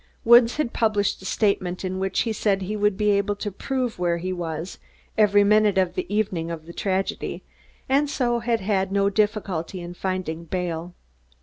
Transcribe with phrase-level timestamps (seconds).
[0.25, 3.99] Woods had published a statement in which he said he would be able to prove
[3.99, 4.79] where he was
[5.15, 7.43] every minute of the evening of the tragedy,
[7.87, 10.95] and so had had no difficulty in finding bail.